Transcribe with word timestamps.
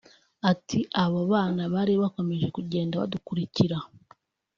Ati 0.51 0.79
“Abo 1.03 1.21
bana 1.31 1.63
bari 1.73 1.93
bakomeje 2.01 2.47
kugenda 2.55 2.99
badukurikira 3.01 3.77